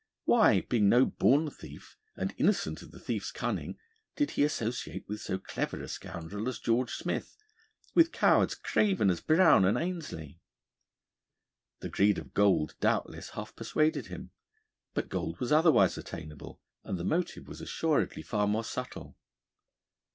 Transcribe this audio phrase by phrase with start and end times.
[0.23, 3.77] Why, being no born thief, and innocent of the thief's cunning,
[4.15, 7.37] did he associate with so clever a scoundrel as George Smith,
[7.93, 10.39] with cowards craven as Brown and Ainslie?
[11.81, 14.31] The greed of gold, doubtless, half persuaded him,
[14.95, 19.19] but gold was otherwise attainable, and the motive was assuredly far more subtle.